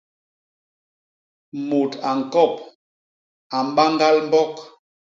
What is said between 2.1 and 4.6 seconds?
ñkop, a mbañgal mbok.